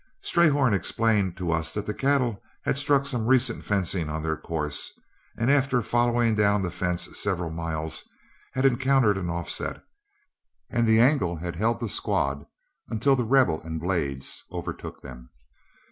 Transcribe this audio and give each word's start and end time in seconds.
Strayhorn 0.23 0.73
explained 0.73 1.37
to 1.37 1.51
us 1.51 1.75
that 1.75 1.85
the 1.85 1.93
cattle 1.93 2.41
had 2.63 2.75
struck 2.75 3.05
some 3.05 3.27
recent 3.27 3.63
fencing 3.63 4.09
on 4.09 4.23
their 4.23 4.35
course, 4.35 4.99
and 5.37 5.51
after 5.51 5.83
following 5.83 6.33
down 6.33 6.63
the 6.63 6.71
fence 6.71 7.07
several 7.19 7.51
miles 7.51 8.09
had 8.53 8.65
encountered 8.65 9.19
an 9.19 9.29
offset, 9.29 9.83
and 10.71 10.87
the 10.87 10.99
angle 10.99 11.35
had 11.35 11.55
held 11.55 11.79
the 11.79 11.87
squad 11.87 12.47
until 12.89 13.15
The 13.15 13.25
Rebel 13.25 13.61
and 13.61 13.79
Blades 13.79 14.43
overtook 14.51 15.03
them. 15.03 15.29